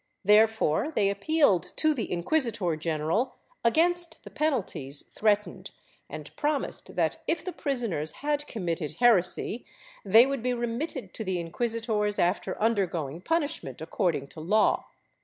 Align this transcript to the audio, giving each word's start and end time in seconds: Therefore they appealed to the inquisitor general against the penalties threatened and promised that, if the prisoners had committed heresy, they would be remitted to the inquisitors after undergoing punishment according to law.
Therefore 0.25 0.91
they 0.95 1.11
appealed 1.11 1.61
to 1.77 1.93
the 1.93 2.11
inquisitor 2.11 2.75
general 2.75 3.35
against 3.63 4.23
the 4.23 4.31
penalties 4.31 5.03
threatened 5.09 5.69
and 6.09 6.35
promised 6.35 6.95
that, 6.95 7.21
if 7.27 7.45
the 7.45 7.53
prisoners 7.53 8.13
had 8.25 8.47
committed 8.47 8.93
heresy, 8.95 9.63
they 10.03 10.25
would 10.25 10.41
be 10.41 10.55
remitted 10.55 11.13
to 11.13 11.23
the 11.23 11.39
inquisitors 11.39 12.17
after 12.17 12.59
undergoing 12.59 13.21
punishment 13.21 13.79
according 13.79 14.25
to 14.29 14.39
law. 14.39 14.87